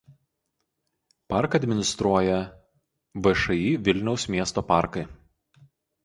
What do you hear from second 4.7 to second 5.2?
parkai“.